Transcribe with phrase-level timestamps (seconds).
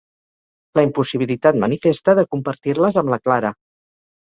[0.79, 3.55] La impossibilitat manifesta de compartir-les amb la Clara.